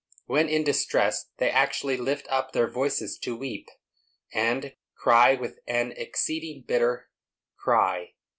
When 0.25 0.49
in 0.49 0.63
distress, 0.63 1.29
they 1.37 1.51
actually 1.51 1.95
lift 1.95 2.25
up 2.31 2.53
their 2.53 2.65
voices 2.67 3.19
to 3.19 3.35
weep, 3.35 3.69
and 4.33 4.73
"cry 4.97 5.35
with 5.35 5.59
an 5.67 5.91
exceeding 5.91 6.63
bitter 6.65 7.11
cry." 7.55 8.13